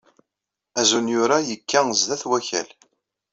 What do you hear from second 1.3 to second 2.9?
yekka sdat Wakal.